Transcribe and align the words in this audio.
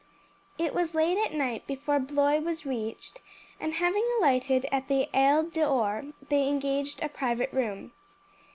It 0.57 0.73
was 0.73 0.95
late 0.95 1.19
at 1.23 1.31
night 1.31 1.67
before 1.67 1.99
Blois 1.99 2.39
was 2.39 2.65
reached, 2.65 3.19
and 3.59 3.73
having 3.75 4.03
alighted 4.17 4.65
at 4.71 4.87
the 4.87 5.07
Aigle 5.13 5.51
d'Or 5.53 6.05
they 6.27 6.47
engaged 6.47 7.03
a 7.03 7.07
private 7.07 7.53
room. 7.53 7.91